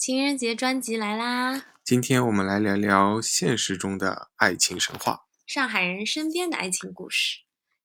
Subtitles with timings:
[0.00, 1.62] 情人节专辑来啦！
[1.84, 5.24] 今天我们来聊聊现实中的爱情神话。
[5.46, 7.40] 上海人身边的爱情故事，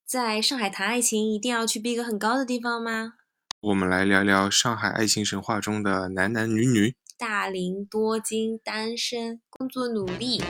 [0.08, 3.16] 在上海谈爱情一定要去逼格很高的地方吗？
[3.60, 6.96] 我们来聊聊上海爱情神话中的男男女女。
[7.18, 10.42] 大龄多金、单身、工作努力。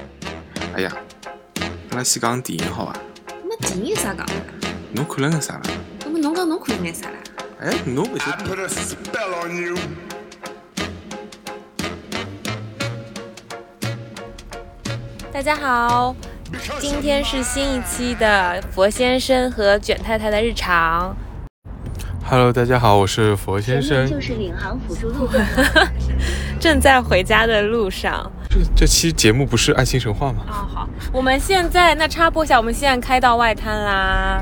[0.75, 0.95] 哎呀，
[1.89, 3.01] 阿拉先讲电影好伐？
[3.49, 4.33] 那电影有啥讲的？
[4.93, 5.63] 侬看了眼啥了？
[6.01, 7.17] 那么侬讲侬看了眼啥啦？
[7.59, 10.14] 哎，侬勿晓 I 得？
[15.35, 16.15] 大家好，
[16.79, 21.13] 今天是新一期的佛先生和卷太太的日常。
[22.23, 24.09] Hello，大家好，我是佛先生。
[24.09, 25.29] 就是领航辅助路
[26.57, 28.31] 正在回家的路上。
[28.49, 30.45] 这这期节目不是爱情神话吗？
[30.47, 34.41] 哦，好，我们现在那插播一下，我们现在开到外滩啦，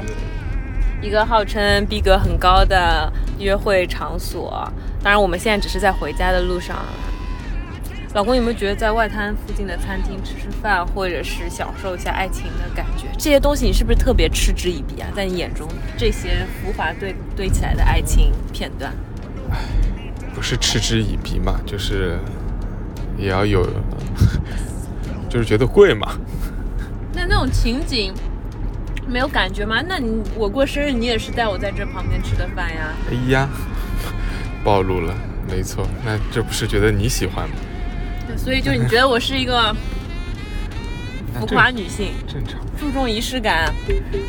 [1.01, 4.71] 一个号称逼格很高的约会场所。
[5.01, 6.77] 当然，我们现在只是在回家的路上。
[8.13, 13.07] 老公有没有觉得在外滩附近的餐厅吃吃饭，或者是享受一下爱情的感觉？
[13.17, 15.09] 这些东西你是不是特别嗤之以鼻啊？
[15.15, 18.93] 在你眼中，这些浮华堆堆起来的爱情片段，
[20.35, 22.19] 不是嗤之以鼻嘛，就是
[23.17, 23.67] 也要有，
[25.27, 26.15] 就是觉得贵嘛。
[27.15, 28.13] 那那种情景
[29.07, 29.81] 没有感觉吗？
[29.87, 32.93] 那你我过生日，你也是带我在这旁边吃的饭呀？
[33.09, 33.49] 哎呀，
[34.63, 35.15] 暴露了，
[35.49, 35.87] 没错。
[36.05, 37.55] 那这不是觉得你喜欢吗？
[38.33, 39.75] 对，所以就你觉得我是一个
[41.39, 42.59] 浮夸女性，正常。
[42.79, 43.73] 注重仪式感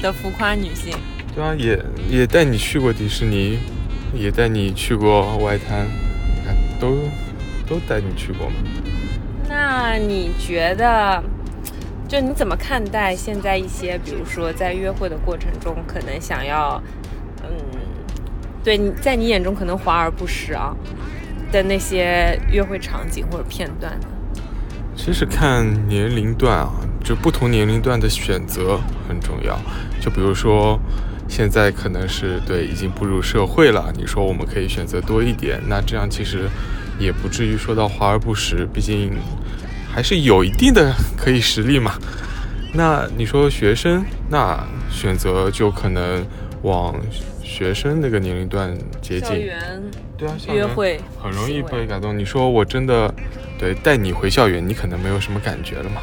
[0.00, 0.94] 的浮夸女性。
[1.34, 3.58] 对啊，也也带你去过迪士尼，
[4.14, 5.86] 也带你去过外滩，
[6.34, 6.96] 你看都
[7.66, 8.54] 都带你去过嘛。
[9.48, 11.22] 那你觉得，
[12.08, 16.80] 就你怎么看待现在一些，比如说在约会的过程中，可能想要，
[17.42, 17.50] 嗯，
[18.62, 20.74] 对你在你眼中可能华而不实啊
[21.54, 24.08] 的那些约会场景或者片段呢？
[24.96, 26.72] 其实看年龄段啊，
[27.04, 29.56] 就不同年龄段的选择很重要。
[30.00, 30.80] 就比如说，
[31.28, 36.48] 现在可能是对已经步入社会了，你说我们可以选择多一点，那这样其实
[36.98, 39.12] 也不至于说到华而不实，毕竟
[39.88, 41.92] 还是有一定的可以实力嘛。
[42.76, 46.26] 那你说学生，那选择就可能
[46.62, 46.94] 往
[47.40, 49.48] 学生那个年龄段接近。
[50.16, 52.16] 对啊，校园约会很容易被感动。
[52.16, 53.12] 你说我真的
[53.58, 56.00] 对带你回校园，你可能没有什么感觉了嘛？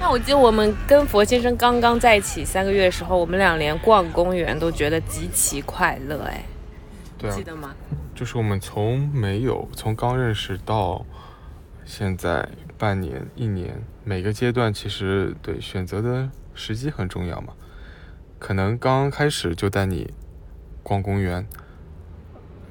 [0.00, 6.44] 那我记得我们跟佛先生刚刚在一起三个月的时候，我们俩连逛公园都觉得极其快乐，哎，
[7.18, 7.74] 对啊记，得吗？
[8.14, 11.04] 就是我们从没有从刚认识到
[11.84, 12.46] 现在
[12.84, 17.54] 半年、一年，每个阶段其实对选择的时机很重要嘛。
[18.38, 20.12] 可能刚刚开始就带你
[20.82, 21.48] 逛公园，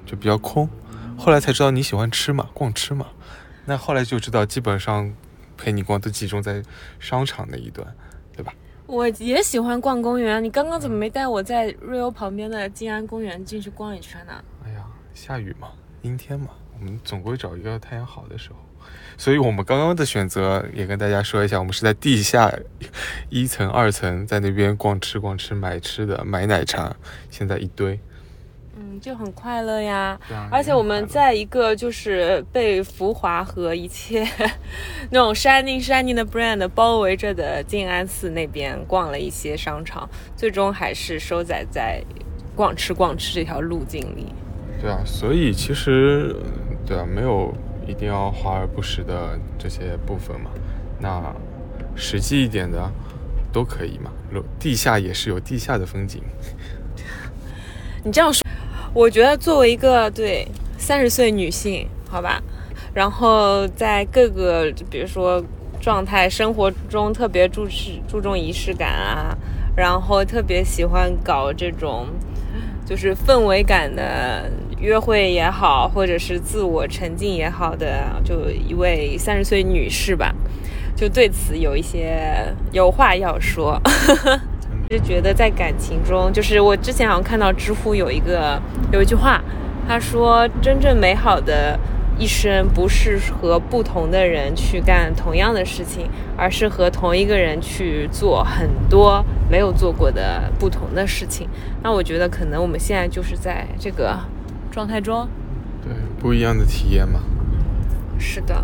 [0.06, 0.70] 就比较空，
[1.18, 3.08] 后来才知道你喜欢吃嘛，逛吃嘛。
[3.66, 5.12] 那后来就知道，基本上
[5.58, 6.62] 陪你逛都集中在
[7.00, 7.96] 商场那一段，
[8.38, 8.54] 对吧？
[8.86, 14.34] 我也喜欢逛公园，你刚刚怎么没带我在瑞欧旁边的静安公园进去逛一圈呢？
[14.64, 14.86] 哎呀，
[15.16, 15.70] 下雨嘛，
[16.04, 16.50] 阴天嘛，
[16.80, 18.58] 我们总归找一个太阳好的时候。
[19.18, 22.52] 所以我们刚刚的选择也跟大家说一下，我们是在地下
[23.30, 26.96] 一层、二层，在那边逛吃逛吃，买吃的，买奶茶，
[27.30, 28.00] 现在一堆。
[28.76, 30.20] 嗯，就很快乐呀。
[30.28, 34.28] 对啊而且我们在一个就是被浮华和一切
[35.12, 42.04] 那种 shining shining 的 brand 包围着的静安寺那边逛了一些商场，最终还是收窄在
[42.56, 44.34] 逛吃逛吃这条路径里。
[44.82, 46.36] 对啊，所以其实
[46.84, 47.54] 对啊，没有
[47.88, 50.50] 一定要华而不实的这些部分嘛。
[51.00, 51.34] 那
[51.96, 52.92] 实际一点的
[53.52, 54.12] 都可以嘛。
[54.32, 56.22] 楼地下也是有地下的风景。
[58.04, 58.42] 你这样说，
[58.94, 62.42] 我觉得作为一个对三十岁女性，好吧，
[62.94, 65.44] 然后在各个比如说
[65.80, 69.38] 状态、生活中特别注视注重仪式感啊，
[69.76, 72.08] 然后特别喜欢搞这种
[72.86, 74.50] 就是氛围感的
[74.80, 80.34] 约会也好，或者是自我沉浸也好的，就一位三十岁女士吧，
[80.96, 83.82] 就对此有一些有话要说。
[84.90, 89.42] 就觉得在感情中，就是我之前好像看到知乎有一个有一句话，
[89.88, 91.80] 他说真正美好的
[92.18, 101.48] 一生不是和不同的人去干同样的事情，而是和同一个人去做很多没有做过的不同的事情。
[101.82, 104.18] 那我觉得可能我们现在就是在这个
[104.72, 105.28] 状态中。
[105.82, 107.20] 对，不一样的体验嘛。
[108.18, 108.64] 是的，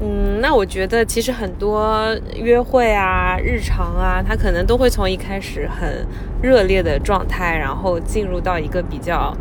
[0.00, 6.06] 嗯，那我觉得其实很多约会啊、日常啊，它可能都会从一开始很
[6.40, 9.36] 热烈的状态，然后进入到一个比较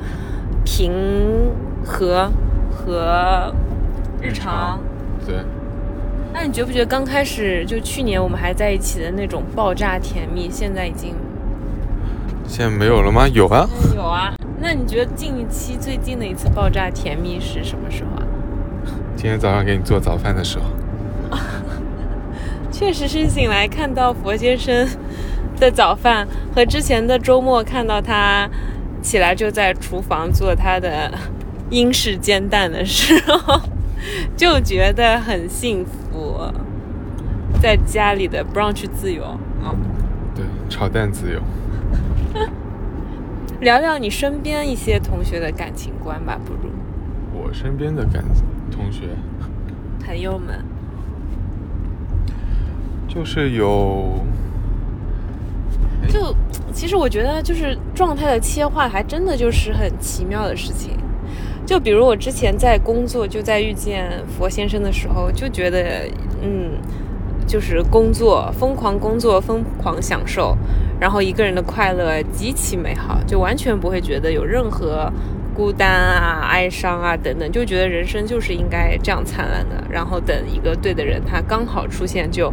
[0.65, 0.91] 平
[1.85, 2.29] 和
[2.77, 3.53] 和
[4.21, 4.79] 日常。
[5.25, 5.37] 对。
[6.33, 11.15] 那你觉不觉得刚开始就去年我们还在一起的那种爆炸甜蜜，现在已经
[12.47, 13.27] 现在没有了吗？
[13.27, 14.33] 有啊，有啊。
[14.59, 18.23] 那你觉得近期最近的一次爆炸甜蜜是什么时候啊？
[19.15, 20.65] 今天早上给你做早饭的时候。
[22.71, 24.87] 确实是醒来看到佛先生
[25.59, 28.47] 的早饭，和之前的周末看到他
[29.01, 31.11] 起来就在厨房做他的
[31.69, 33.59] 英式煎蛋的时候，
[34.35, 36.39] 就觉得很幸福，
[37.61, 39.23] 在家里的 brunch 自由，
[39.63, 39.75] 嗯，
[40.35, 41.41] 对，炒蛋自由。
[43.59, 46.69] 聊聊你身边一些同学的感情观吧，不如
[47.33, 48.23] 我身边的感
[48.71, 49.09] 同学
[50.05, 50.63] 朋友们。
[53.07, 54.19] 就是有，
[56.07, 56.35] 就
[56.71, 60.91] 其实我觉得，就是状态的切换，还真的就是很奇妙的事情。
[61.67, 66.09] 就比如我之前在工作，就在遇见佛先生的时候，就觉得，
[66.41, 66.79] 嗯，
[67.45, 70.57] 就是工作疯狂工作，疯狂享受，
[70.97, 75.11] 然后一个人的快乐极其美好，就完全不会觉得有任何
[75.53, 79.83] 孤单啊、哀伤啊等等，就觉得人生就是应该这样灿烂的。
[79.91, 82.51] 然后等一个对的人，他刚好出现就。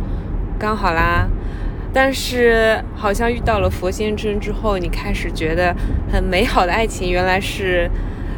[0.57, 1.29] 刚好啦，
[1.93, 5.75] 但是好像遇到了佛先生之后，你开始觉得
[6.11, 7.91] 很美好的爱情，原来是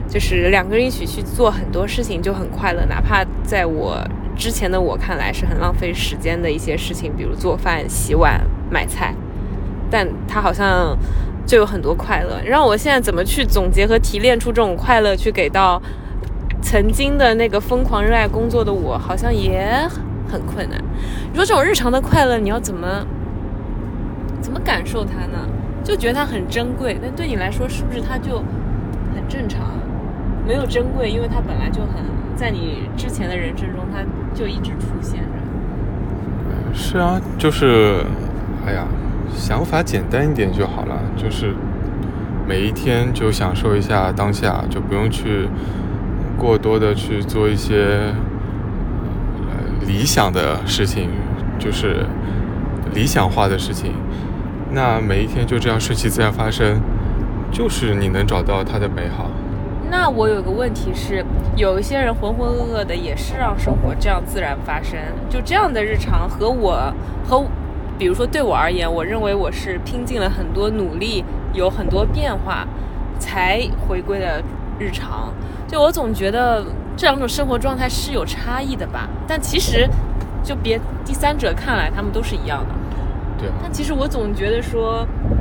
[0.08, 3.98] 就是两个人一起去做很多事情就很快乐，哪怕在我
[4.36, 9.14] 之前的我看来是很浪费时间的一些事情，比如做饭、洗碗、买菜，
[9.90, 10.96] 但他好像
[11.46, 12.40] 就有很多快乐。
[12.44, 15.80] 让我现在怎么去总结和提炼出这种快乐，去给到
[16.62, 19.88] 曾经的那个疯狂热爱工作的我，好像也。
[20.28, 20.76] 很困难。
[21.30, 23.06] 你说这种日常的快乐，你要怎么
[24.40, 25.48] 怎么感受它呢？
[25.84, 28.38] 就觉得它很珍贵，但对你来说，是不是它就
[29.14, 29.60] 很正常？
[30.46, 32.04] 没有珍贵，因为它本来就很
[32.36, 34.00] 在你之前的人生中，它
[34.34, 36.72] 就一直出现着。
[36.72, 38.04] 是啊，就是，
[38.66, 38.86] 哎呀，
[39.34, 41.54] 想法简单一点就好了，就是
[42.46, 45.48] 每一天就享受一下当下，就不用去
[46.38, 48.12] 过多的去做一些。
[49.86, 51.10] 理想的事情
[51.60, 52.04] 就是
[52.92, 53.92] 理想化的事情，
[54.72, 56.80] 那每一天就这样顺其自然发生，
[57.52, 59.30] 就是你能找到它的美好。
[59.90, 61.24] 那我有个问题是，
[61.56, 64.98] 有一些人浑浑噩噩的，也是让生活这样自然发生，
[65.28, 66.92] 就这样的日常和我
[67.26, 67.44] 和，
[67.98, 72.66] 比如说对我而言，我认为我是拼尽了很多努力，有很多变化，
[73.18, 74.42] 才回归的
[74.78, 75.32] 日常。
[75.66, 76.64] 就我总觉得。
[76.98, 79.06] 这两种生活状态是有差异的吧？
[79.28, 79.86] 但其实，
[80.42, 82.74] 就别第三者看来，他们都是一样的。
[83.36, 83.50] 对。
[83.62, 85.35] 但其实我总觉得说，嗯，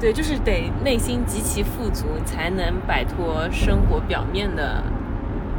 [0.00, 4.82] 对，就是得内心极其富足，才能摆脱生活表面的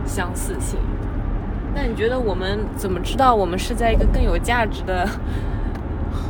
[0.05, 0.79] 相似性。
[1.73, 5.07] 那你觉得我们怎么知道我们是在一个更有价值的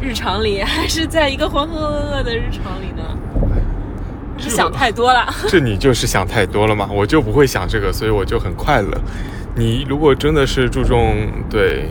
[0.01, 3.03] 日常里， 还是在一个浑浑噩噩的日常里呢？
[4.37, 6.89] 是想太多了，这你就是想太多了嘛？
[6.91, 8.91] 我就不会想这个，所以我就很快乐。
[9.55, 11.15] 你如果真的是注重
[11.49, 11.87] 对，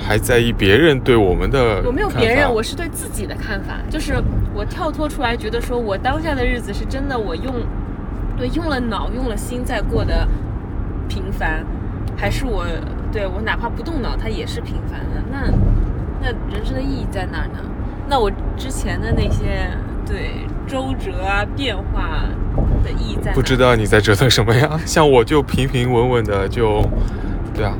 [0.00, 2.52] 还在意别人对我们的，我没有别人？
[2.52, 4.14] 我是对自己的看法，就是
[4.54, 7.54] 我跳脱出来，觉得说我当下的日子是真的，我用
[8.36, 10.26] 对用了脑用了心在过的
[11.08, 11.64] 平凡，
[12.16, 12.66] 还是我
[13.12, 15.22] 对我哪怕不动脑，它也是平凡的？
[15.30, 15.50] 那
[16.20, 17.60] 那人生的意义在哪呢？
[18.08, 19.70] 那我之前的那些
[20.06, 20.46] 对。
[20.66, 22.22] 周折啊，变化
[22.84, 24.78] 的意义在不知道你在折腾什么呀？
[24.86, 26.80] 像我就平平稳稳的就，
[27.52, 27.74] 对啊，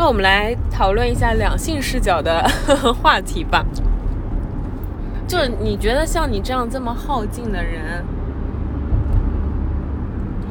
[0.00, 2.42] 那我们来讨论一下两性视角的
[3.02, 3.62] 话题吧。
[5.28, 8.02] 就是你觉得像你这样这么好静的人，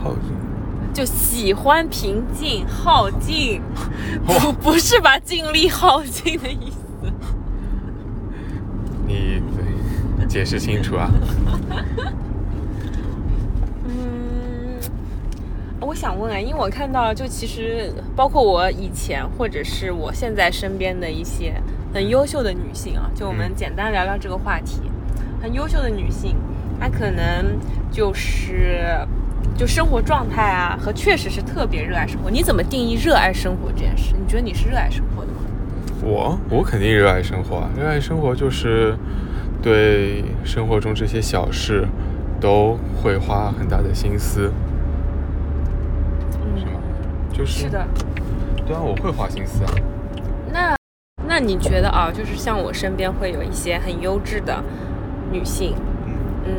[0.03, 0.21] 好静，
[0.93, 3.59] 就喜欢平静，好静，
[4.23, 7.11] 不不是把精力耗尽的意思。
[9.07, 9.41] 你
[10.27, 11.09] 解释清楚啊！
[13.89, 14.79] 嗯，
[15.89, 21.55] 我想问啊，因为我看到，就其实包括我以前或者是我现在身边的一些
[21.91, 24.83] 很优秀的女性啊，就我们简单聊聊这个话题。
[25.41, 26.35] 很优秀的女性，
[26.79, 27.57] 她可能
[27.91, 28.85] 就是
[29.57, 32.29] 就生活状态啊，和确实是特别热爱生活。
[32.29, 34.13] 你怎么定义热爱生活这件事？
[34.13, 35.39] 你觉得你是热爱生活的吗？
[36.03, 38.95] 我我肯定热爱生活，热爱生活就是。
[39.61, 41.85] 对生活中这些小事，
[42.39, 44.49] 都会花很大的心思？
[47.39, 47.87] 就是是的，
[48.67, 49.71] 对啊，我会花心思啊。
[50.51, 50.75] 那
[51.25, 54.61] 那你觉得啊，就是像我身边会有一些很优质的
[55.31, 55.73] 女性，
[56.43, 56.53] 嗯，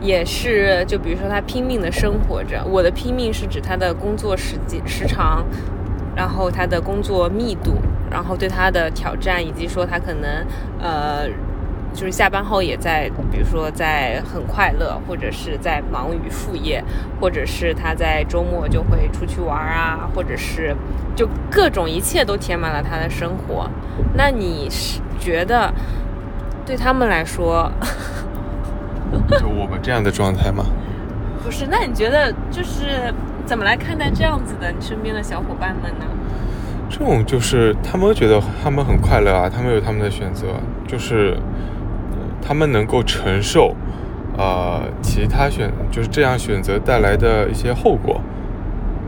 [0.00, 2.60] 也是就比如说她拼命的生活着。
[2.64, 5.44] 我的拼命是指她的工作时间时长，
[6.16, 7.76] 然后她的工作密度，
[8.10, 10.44] 然后对她的挑战，以及说她可能
[10.80, 11.28] 呃。
[11.92, 16.82] 就是下班后也在，比如说在很快乐，或者是在忙于副业，
[17.20, 20.74] 或者是他在周末就会出去玩啊，或者是
[21.16, 23.68] 就各种一切都填满了他的生活。
[24.14, 25.72] 那你是觉得
[26.64, 27.70] 对他们来说，
[29.38, 30.64] 就我们这样的状态吗？
[31.44, 33.12] 不是，那你觉得就是
[33.44, 36.06] 怎么来看待这样子的你身边的小伙伴们呢？
[36.88, 40.46] 这种就是他们觉得他们很快乐啊，他们有他们的选择，
[40.86, 41.36] 就是。
[42.50, 43.76] 他们能够承受，
[44.36, 48.20] 呃，其他选就是这样选择带来的一些后果，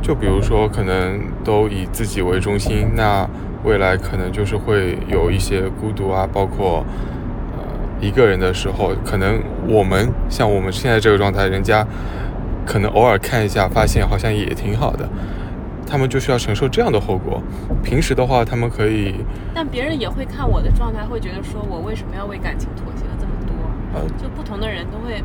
[0.00, 3.28] 就比如说可能都以自己为中心，那
[3.64, 6.84] 未来可能就是会有一些孤独啊，包括
[7.56, 7.64] 呃
[8.00, 11.84] 一个人的时候，可能我们像我们现在这个状态，人家
[12.64, 15.08] 可能偶尔看一下，发现好像也挺好的。
[15.84, 17.42] 他们就需要承受这样的后果。
[17.82, 19.16] 平时的话，他们可以，
[19.52, 23.01] 但别人也会看我的状态，会觉得说我为什么要为感情妥协？
[23.94, 25.22] 呃，就不同的人都会。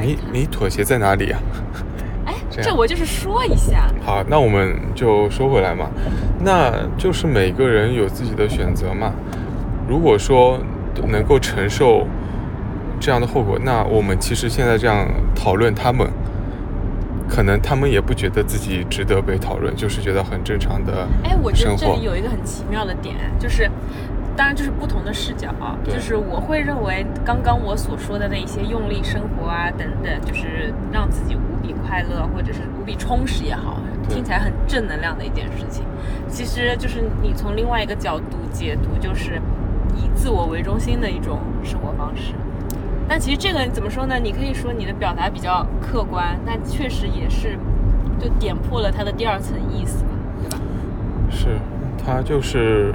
[0.00, 1.40] 你你妥协在哪里啊？
[2.26, 3.90] 哎，这我就是说一下。
[4.04, 5.90] 好，那我们就说回来嘛，
[6.44, 9.12] 那就是每个人有自己的选择嘛。
[9.88, 10.58] 如果说
[11.08, 12.06] 能够承受
[13.00, 16.08] 这样的后果，那我们其实现在这样讨论他们。
[17.32, 21.06] 可能他们也不觉得自己值得被讨论，就是觉得很正常的。
[21.22, 23.70] 哎，我觉得这里有一个很奇妙的点，就是，
[24.40, 25.76] 当然就是不同的视角啊。
[25.84, 33.78] 就是我会认为，刚刚我所说的那些用力生活啊等等，就是让自己无比快乐或者是无比充实也好，
[34.08, 35.84] 听起来很正能量的一件事情。
[36.26, 39.38] 其实就是你从另外一个角度解读，就是
[39.94, 42.32] 以自我为中心的一种生活方式。
[43.06, 44.16] 但其实这个怎么说呢？
[44.18, 47.58] 你可以说你的表达比较客观，但确实也是
[48.18, 50.64] 就点破了它的第二层意思嘛，对吧？
[51.28, 51.58] 是，
[52.02, 52.94] 它就是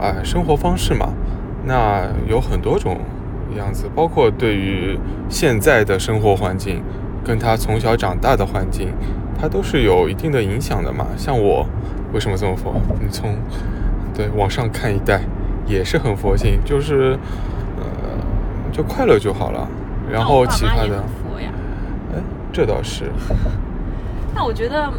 [0.00, 1.08] 哎生活方式嘛。
[1.64, 2.98] 那有很多种
[3.56, 4.98] 样子，包括对于
[5.28, 6.82] 现在的生活环境，
[7.24, 8.92] 跟他从小长大的环境，
[9.40, 11.06] 它都是有一定的影响的嘛。
[11.16, 11.66] 像我
[12.12, 12.74] 为什么这么佛？
[13.00, 13.36] 你从
[14.14, 15.20] 对往上看一代
[15.66, 17.18] 也是很佛性，就是
[17.76, 17.84] 呃。
[18.72, 19.66] 就快乐就好了，
[20.12, 21.02] 然后其他的，
[22.12, 22.20] 哎，
[22.52, 23.04] 这倒是。
[24.34, 24.92] 那我觉得，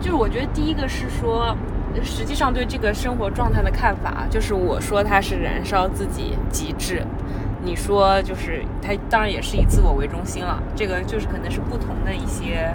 [0.00, 1.54] 就是我觉得第一个是说，
[2.02, 7.02] 实际上对这个生活状态的看法，就是我说他是燃烧自己极致，
[7.62, 12.74] 你说就是他当然也是以自我为中心了，这个就是可能是不同的一些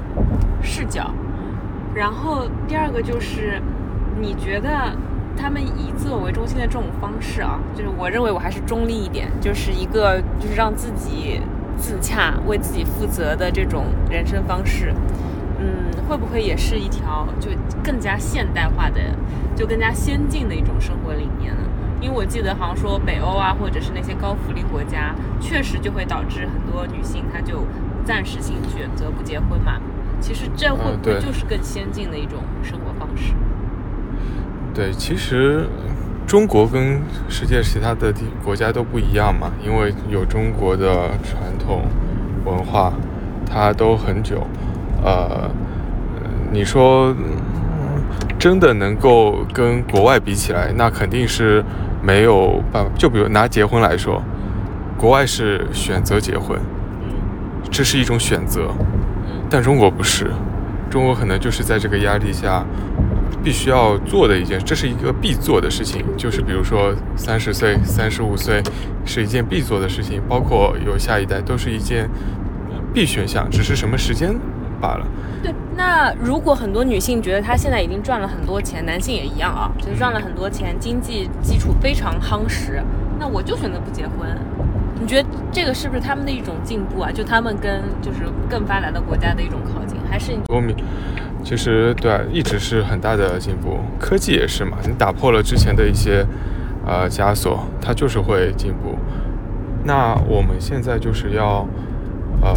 [0.62, 1.12] 视角。
[1.94, 3.62] 然后第二个就是，
[4.20, 4.70] 你觉得？
[5.38, 11.40] 他们以自我为中心的这种方式啊，就是我认为我还是中立一点，就是一个就是让自己
[11.78, 14.94] 自洽、为自己负责的这种人生方式，
[15.60, 17.50] 嗯，会不会也是一条就
[17.84, 19.00] 更加现代化的、
[19.56, 21.64] 就更加先进的一种生活理念呢？
[22.02, 27.66] 因为我记得好像说北欧啊，或者是那些高福利国家，确实就会导致很多女性她就
[28.06, 29.74] 暂时性选择不结婚嘛。
[30.22, 33.34] 其实这会不会就是更先进的一种生活方式？
[34.74, 35.68] 对，其实
[36.26, 41.84] 中国跟世界其他的地国家都不一样嘛，因为有中国的传统
[42.46, 42.94] 文化，
[43.46, 44.48] 它都很久。
[45.04, 45.50] 呃，
[46.52, 47.16] 你说
[48.38, 51.64] 真的能够跟国外比起来，那肯定是
[52.02, 52.92] 没有办法。
[52.98, 54.22] 就比如拿结婚来说，
[54.98, 56.60] 国外是选择结婚，
[57.70, 58.70] 这是一种选择，
[59.50, 60.32] 但中国不是，
[60.90, 62.66] 中国可能就是在这个压力下。
[63.42, 68.62] 必须要做的一件，这是一个必做的事情，就是比如说三十岁、三十五岁
[69.06, 72.10] 是一件必做的事情，包括有下一代都是一件
[72.94, 74.36] 必选项，只是什么时间
[74.80, 75.06] 罢了。
[75.42, 82.82] 对，那如果很多女性觉得她现在已经赚了很多钱，男性也一样啊，就是赚了很多钱，经济基础非常夯实，
[83.20, 84.28] 那我就选择不结婚。
[85.02, 87.10] 你觉得这个是不是他们的一种进步啊？
[87.10, 90.76] 就他们跟就是更发达的国家的一种靠近，还是你？
[91.42, 93.80] 其实对，一直是很大的进步。
[93.98, 96.26] 科技也是嘛，你打破了之前的一些
[96.86, 98.98] 呃枷锁，它就是会进步。
[99.86, 101.66] 那我们现在就是要
[102.42, 102.54] 呃，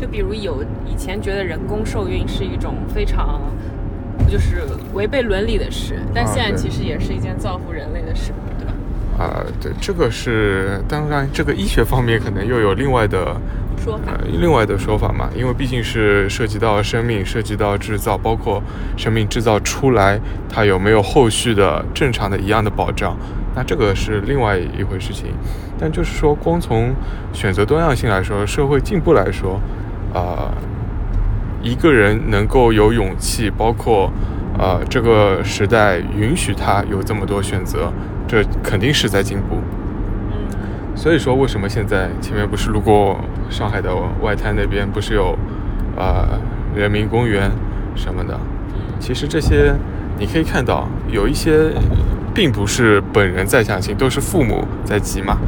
[0.00, 3.42] 就比如有以前觉得人工受孕是一种非常
[4.26, 4.62] 就是
[4.94, 8.72] 违背伦理的事，但现在其实也是一件造福人类的事，对吧？
[9.18, 13.36] 啊，对，这个是当然，这个医学方面可能又有另外的
[13.76, 18.62] 说法，另外的说法嘛，因为毕竟是涉及到生命，涉及到制造，包括
[18.96, 23.14] 生命制造出来，它有没有后续的正常的一样的保障，
[23.54, 25.26] 那这个是另外一回事情。
[25.78, 26.94] 但就是说，光从
[27.32, 29.58] 选择多样性来说，社会进步来说，
[30.12, 30.52] 啊，
[31.62, 34.10] 一个人能够有勇气，包括
[34.58, 37.92] 呃这个时代允许他有这么多选择，
[38.26, 39.58] 这肯定是在进步。
[40.96, 45.38] 所以说，为什么现在前面不是路过上海的外滩那边，不是有
[45.96, 46.38] 呃
[46.74, 47.50] 人民公园
[47.94, 48.38] 什么的？
[48.98, 49.74] 其实这些
[50.18, 51.70] 你可以看到，有一些
[52.34, 55.38] 并不是本人在相亲，都是父母在急嘛。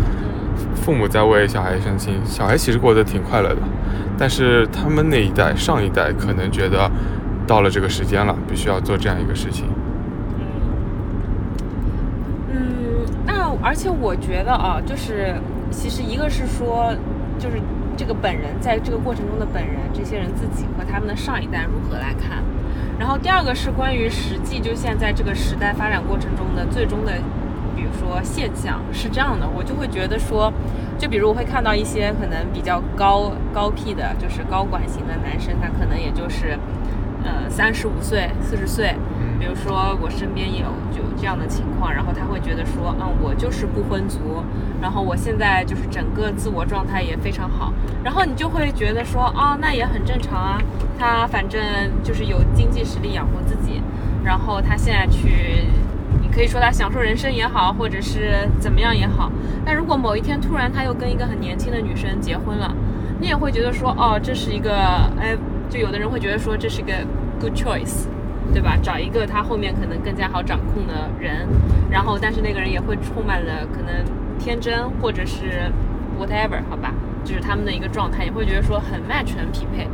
[0.82, 3.62] 父母在为小孩相亲，小孩其实过得挺快乐的，
[4.18, 6.90] 但是他们那一代、上一代可能觉得
[7.46, 9.66] 到了这个时间了，必须要做这样一个事情。
[10.38, 10.44] 嗯
[12.50, 12.56] 嗯，
[13.24, 15.36] 那而且我觉得啊，就是
[15.70, 16.92] 其实一个是说，
[17.38, 17.62] 就是
[17.96, 22.42] 这个本人在这个过程中的本人，这些人自己和他们的上一代如何来看，
[22.98, 27.12] 然后第二个是关于实际就现在这个时代发展过程中的最终的。
[27.76, 30.52] 比如说现象是这样的，我就会觉得说，
[30.98, 36.58] 就比如我会看到一些可能比较高高 P 的，就是高管型的男生，他可能也就是，
[37.24, 38.94] 呃，三十五岁、四十岁。
[39.40, 44.44] 比如说我身边也有就这样的情况，然后他会觉得说，嗯，我就是不婚族，
[44.80, 47.72] 然后我现在就是整个自我状态也非常好，
[48.04, 50.62] 然后你就会觉得说，哦，那也很正常啊，
[50.96, 51.60] 他反正
[52.04, 53.82] 就是有经济实力养活自己，
[54.22, 55.66] 然后他现在去。
[56.32, 59.30] 可以说他享受人生也好，或者是怎么样也好。
[59.64, 62.74] 但如果某一天突然他又跟一个很年轻的女生结婚了，
[63.20, 64.74] 你也会觉得说，哦，这是一个，
[65.20, 65.36] 哎，
[65.68, 66.92] 就有的人会觉得说这是一个
[67.38, 68.06] good choice，
[68.52, 68.76] 对吧？
[68.82, 71.46] 找一个他后面可能更加好掌控的人，
[71.90, 74.04] 然后但是那个人也会充满了可能
[74.38, 75.70] 天真或者是
[76.18, 79.86] whatever，好吧，就是他们的一个状态，也会觉得说很 match 很匹配。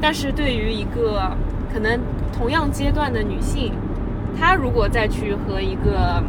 [0.00, 1.30] 但是对于一个
[1.72, 2.00] 可能
[2.36, 3.72] 同样阶段的女性，
[4.38, 6.22] 他如果再去和一个，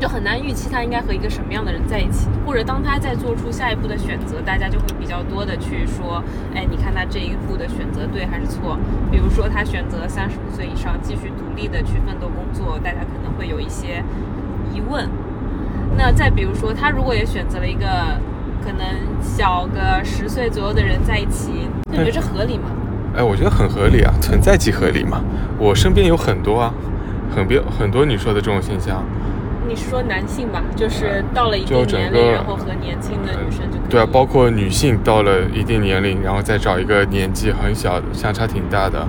[0.00, 6.22] 就很难预期他应该和一个什么样的人在一起，或者当他在做出下一步的选择，大家就会比较多的去说，
[6.54, 8.78] 哎，你看他这一步的选择对还是错？
[9.10, 14.02] 比如说他选择三十五岁以上继续独立的去奋斗工作，大家可能会有一些
[14.72, 15.08] 疑问。
[15.96, 17.86] 那再比如说他如果也选择了一个
[18.64, 18.86] 可能
[19.20, 21.50] 小个十岁左右的人在一起，
[21.90, 22.70] 你觉得这合理吗？
[23.16, 25.20] 哎，我觉得很合理啊，存在即合理嘛。
[25.58, 26.72] 我身边有很多啊。
[27.34, 29.04] 很别很多你说的这种现象，
[29.68, 30.62] 你是说男性吧？
[30.74, 39.06] 就是到了一定年龄，然后和年轻的女生就对啊，包括女性到了一定年龄，然后再找一个年纪很小，相差挺大的，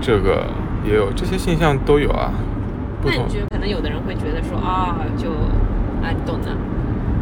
[0.00, 0.46] 这个
[0.86, 2.32] 也有这些现象都有啊。
[3.04, 5.30] 那你觉得可能有的人会觉得说啊，就
[6.02, 6.48] 啊，你懂的。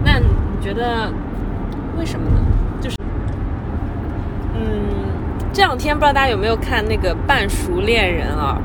[0.04, 0.26] 那你
[0.60, 1.10] 觉得
[1.98, 2.36] 为什么呢？
[2.80, 2.96] 就是
[4.54, 4.62] 嗯，
[5.52, 8.60] 这两天不知道大家有没有看那个《半熟恋人》啊？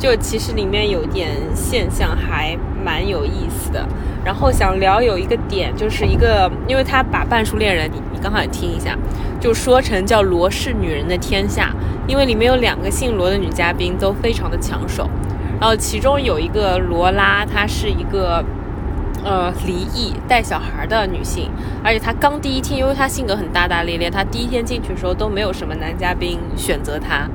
[0.00, 3.86] 就其实里面有点现象还蛮有意思的，
[4.24, 8.96] 然后想聊有一个点，就是一个，因为他把《半熟恋人》，你你刚好也听一下，
[9.38, 11.70] 就说成叫罗氏女人的天下，
[12.08, 15.06] 因为里面有两个姓罗的女嘉宾都非常的抢手，
[15.60, 18.42] 然后其中有一个罗拉，她是一个
[19.22, 21.50] 呃离异带小孩的女性，
[21.84, 27.28] 而且她刚第一天，因为她性格很大大咧咧，她第一天进去的时候都没有什么男嘉宾选择她。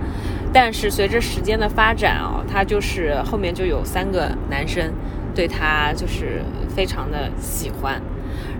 [0.55, 4.89] 但是随着时间的发展啊，他就是后面就有三个男生
[5.35, 6.41] 对他就是
[6.73, 8.01] 非常的喜欢。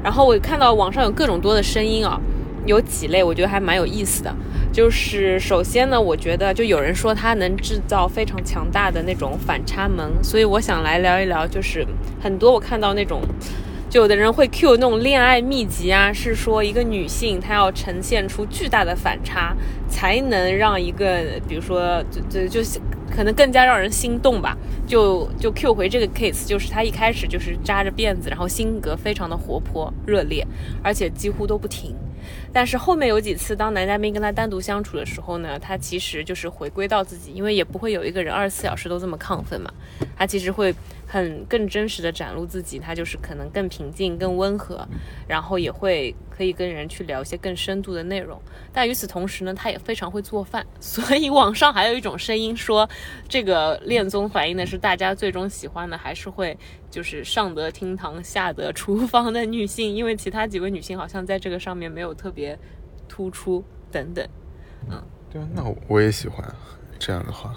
[0.03, 2.19] 然后我看到网上有各种多的声音啊，
[2.65, 4.35] 有几类我觉得还蛮有意思的。
[4.73, 11.87] 就是首先呢，我觉得就有人说他能制造非常强大的那种反差萌，所以我想来聊一聊，就是
[12.21, 13.21] 很多我看到那种。
[13.95, 19.55] 有的人会 Q 那种恋爱秘籍啊，是说一个女性她要呈现出巨大的反差，
[19.87, 24.57] 才能让一个，比如说，就就就可能更加让人心动吧。
[24.85, 30.45] 就就 Q 回这个 case，就是她一开始就是扎着辫子，然后性格非常的活泼热烈，
[30.83, 31.95] 而且几乎都不停。
[32.51, 39.71] 但是后面有几次，当男嘉宾跟他单独相处的时候呢，他其实就是回归到自己，因为也不会有一个人二十四小时都这么亢奋嘛，
[40.17, 40.73] 他其实会
[41.07, 44.87] 很更真实的展露自己，他就是可能更平静、更温和，
[45.27, 48.41] 然后也会可以跟人去聊一些更深度的内容。
[48.73, 52.89] 但与此同时呢，他也非常会做饭， 所以网上还有一种声音说，
[53.27, 56.57] 这个恋综反映的是大家最终喜欢的还是会。
[56.91, 62.57] 就是上得厅堂，下得厨房的女性，因为其他几位女性好像在这个上面没有特别
[63.09, 64.25] 突出，等等。
[64.89, 66.41] 嗯，对啊，那我也喜欢
[66.97, 67.53] 这样的话。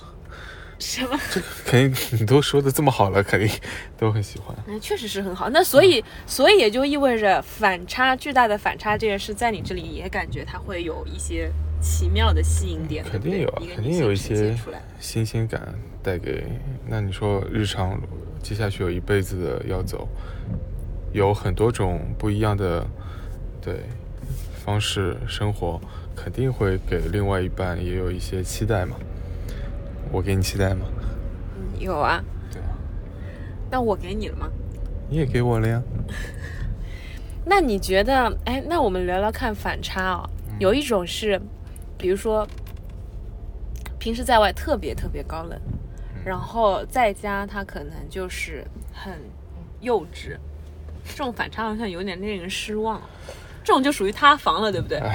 [0.79, 1.19] 什么？
[1.33, 3.51] 这肯定 你都说的这么好了，肯定
[3.97, 4.57] 都很喜欢。
[4.67, 5.49] 嗯，确实是很好。
[5.51, 14.57] 那所以，所以也就意味着反差巨大的反差这件事，在你这里也感觉它会有一些奇妙的吸引点，肯定有，对对肯定有一些。
[15.01, 16.45] 新鲜感带给。
[16.87, 18.01] 那你说日常
[18.43, 20.09] 接下去有一辈子的要走，
[21.13, 22.87] 有很多种不一样的
[23.61, 23.81] 对
[24.65, 25.81] 方式生活，
[26.17, 28.97] 肯定会给另外一半也有一些期待嘛。
[30.11, 30.87] 我给你期待吗？
[31.57, 32.23] 嗯，有啊。
[32.51, 32.69] 对啊。
[33.71, 34.49] 那我给你了吗？
[35.11, 35.83] 你也给我了呀。
[37.45, 38.31] 那你觉得？
[38.45, 40.29] 哎，那我们聊聊看反差啊。
[40.59, 41.41] 有一种是，
[41.97, 42.47] 比如说，
[43.99, 45.59] 平时在外特别特别高冷，
[46.25, 49.13] 然后在家他可能就是很
[49.81, 50.37] 幼稚，
[51.05, 53.01] 这种反差好像有点令人失望。
[53.65, 54.99] 这种就属于塌房了，对不对？
[54.99, 55.11] 对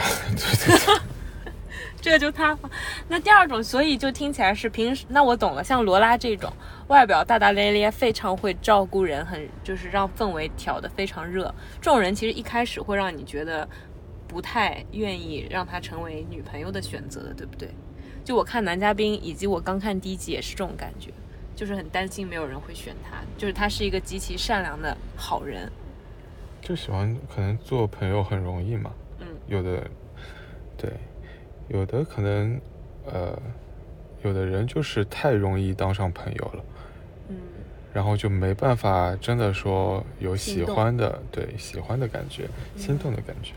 [0.67, 1.01] 对对。
[2.03, 2.69] 这个就塌房。
[3.07, 5.05] 那第二种，所以就听起来是平时。
[5.07, 6.51] 那我懂了，像罗拉这种，
[6.89, 11.43] 外表大大咧咧，非常会照顾人，很就是让氛围调得非常热。
[11.79, 13.65] 这种人其实一开始会让你觉得
[14.27, 17.69] 不太愿意让他成为女朋友的选择的，对不对？
[18.25, 21.09] 就我看男嘉宾，以及我刚看第一集也是这种感觉，
[21.55, 25.71] 就是很担心没有人会选他，就是他是一个极其善良的好人。
[26.61, 29.89] 就喜欢可能做朋友很容易嘛，嗯，有的，
[30.77, 30.91] 对。
[31.69, 32.59] 有的可能，
[33.05, 33.37] 呃，
[34.23, 36.63] 有的人就是太容易当上朋友了，
[37.29, 37.37] 嗯，
[37.93, 43.53] 然后就没办法真的说有喜欢的，对喜欢的感觉，心动的感觉。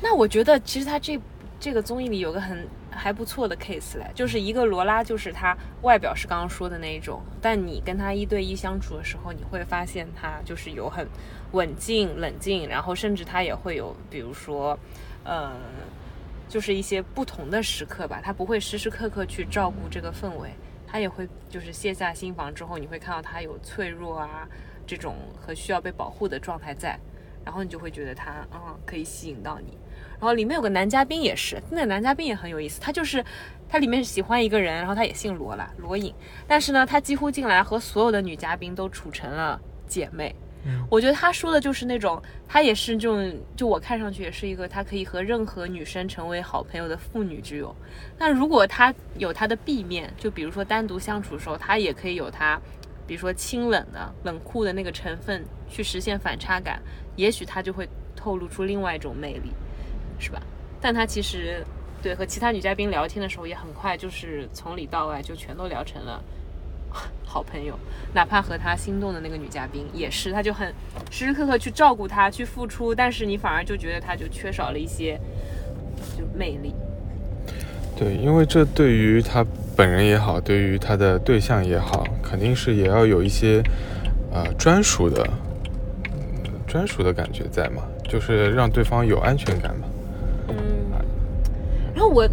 [0.00, 1.20] 那我觉得其实他这
[1.60, 11.06] 这个综艺里有个很还不错的 case 嘞，就是一个罗拉，就是他外表是刚刚说的那一种，但你跟他一对一相处的时候，你会发现他就是有很
[11.52, 14.78] 稳静、冷静，然后甚至他也会有，比如说，
[15.24, 15.52] 呃。
[16.48, 20.50] 就是一些不同的时刻吧，他不会时时刻刻去照顾这个氛围，
[20.86, 24.46] 他也会就是卸下心防之后，你会看到他有脆弱啊
[24.86, 26.98] 这种和需要被保护的状态在，
[27.44, 29.76] 然后你就会觉得他嗯可以吸引到你。
[30.12, 33.22] 然后里面有个男嘉宾也是，那个男嘉宾也很有意思，他就是
[33.68, 36.14] 他里面喜欢一个人，然后他也姓罗啦，罗颖，
[36.46, 40.34] 但是呢，他几乎进来和所有的女嘉宾都处成了姐妹。
[40.90, 47.74] 我觉得他说的就是那种，他也是这种，就我看上去也是一个，他可以和任何女生成为好朋友的妇女之友。
[48.18, 52.60] 那如果他有他的 B 面，就比如说单独相处的时候，他也可以有他，
[53.06, 56.80] 比如说清冷的、冷酷的那个成分去实现反差感，
[57.16, 59.50] 也许他就会透露出另外一种魅力，
[60.18, 60.40] 是吧？
[60.80, 61.64] 但他其实
[62.02, 66.22] 对和其他女嘉宾聊天的时候，也很快就是从里到外就全都聊成了。
[67.26, 67.76] 好朋友，
[68.12, 70.68] 哪怕和他心动的那个女嘉宾也是，他就很
[71.10, 75.20] 时时刻刻去照顾她，去付出，但是你反而就觉得他就缺少了一些
[76.16, 76.72] 就魅力。
[77.96, 79.44] 对，因为这对于他
[79.76, 83.60] 本人也好，对于他的对象也好，肯定是也要有一些
[84.32, 85.28] 呃专属的
[86.68, 89.88] 专属的感觉在嘛，就是让对方有安全感嘛。
[90.48, 90.56] 嗯，
[91.92, 92.28] 然后我。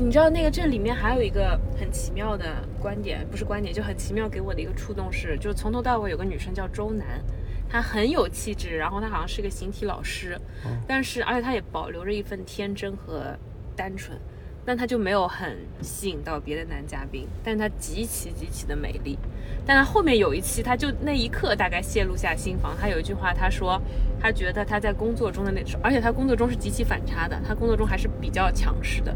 [0.00, 7.22] 你知道那个这里面还有一个很奇妙的观点，不是观点，就很奇妙给我的一个触动是，就是从头到尾有个女生叫周楠，
[7.68, 10.40] 她很有气质，然后她好像是个形体老师，
[10.88, 13.36] 但是而且她也保留着一份天真和
[13.76, 14.18] 单纯。
[14.64, 19.18] 但他就没有很吸引到别的男嘉宾，但她极其极其的美丽。
[19.66, 22.74] 但他后面有一期，他就那一刻大概泄露下心房。
[22.80, 23.80] 他有一句话，他说
[24.18, 29.14] 他觉得他在工作中的那，而且他工作中是极其反差的，他工作中还是比较强势的。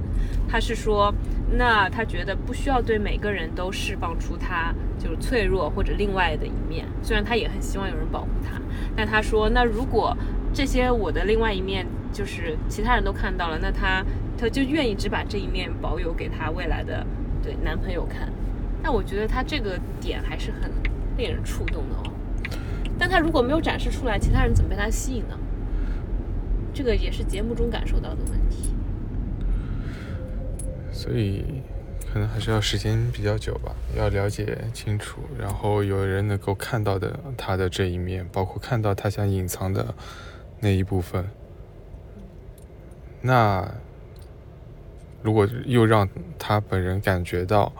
[0.49, 1.13] 他是说，
[1.51, 8.61] 那他觉得不需要对每个人都释放出他就是脆弱或者另外的一面，虽然他也很希望有人保护他，
[8.95, 10.17] 但他说，那如果
[10.53, 14.03] 这些我的另外一面就是其他人都看到了，那他。
[14.37, 17.07] 他就愿意只把这一面保有给他未来的
[17.41, 18.29] 对男朋友看，
[18.83, 20.69] 那我觉得他这个点还是很
[21.17, 22.13] 令人触动的哦。
[22.99, 25.39] 但他如果没有展示出来，其他人怎么被他吸引呢？
[26.75, 28.75] 这个也是节目中感受到的问题。
[30.93, 31.63] 所以
[32.13, 39.95] 可能还是要时间比较久吧，要了解清楚，然后有人能够看到的他的这一面，包括看到他想隐藏的
[40.59, 41.25] 那一部分，
[43.25, 43.67] 那。
[45.25, 46.07] 如果又让
[46.39, 47.73] 他本人感觉到，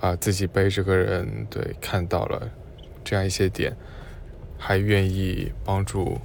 [0.00, 2.46] 啊，自己被这个人对看到了
[3.02, 3.74] 这样一些点，
[4.58, 6.18] 还愿意帮助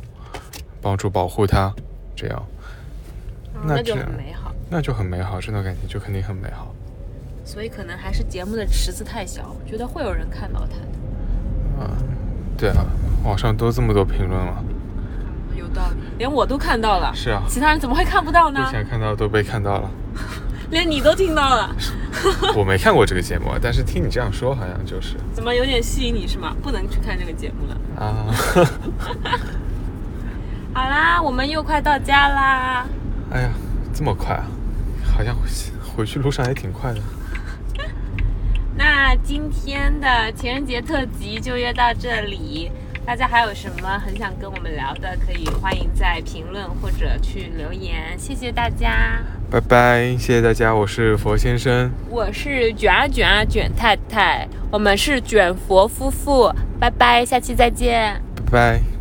[0.81, 1.73] 帮助保护他，
[2.13, 2.45] 这样，
[3.63, 6.75] 那就很美好，那就很美好，这段感情就肯定很美好。
[7.45, 10.87] 所以可能还是节目的池子太小，我觉得会有人看到他的。
[11.79, 11.89] 嗯，
[12.57, 12.85] 对啊，
[13.23, 14.61] 网上都这么多评论了，
[15.57, 17.11] 有道理，连我都看到了。
[17.13, 18.63] 是啊，其他人怎么会看不到呢？
[18.65, 19.89] 不想看到都被看到了。
[20.71, 21.75] 连你都听到了，
[22.55, 26.55] 我没看过这个节目，但是听你这样说，好像就是怎么有点吸引你是吗？
[26.63, 28.03] 不能去看这个节目了。
[28.03, 28.25] 啊。
[30.73, 32.85] 好啦，我们又快到家啦。
[33.31, 33.49] 哎呀，
[33.93, 34.45] 这么快啊！
[35.15, 35.41] 好像回
[35.95, 36.99] 回去路上也挺快的。
[38.75, 42.71] 那今天的情人节特辑就约到这里。
[43.05, 48.17] 大家还有什么很想跟我们聊的，可以欢迎在评论或者去留言。
[48.17, 50.17] 谢谢大家，拜拜！
[50.17, 56.51] 谢谢大家，我是佛先生，我是卷啊卷啊卷太太，我们是卷佛夫妇。
[56.79, 58.94] 拜拜，下期再见，拜拜。